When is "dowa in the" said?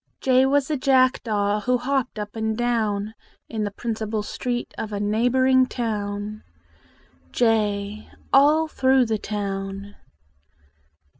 2.57-3.69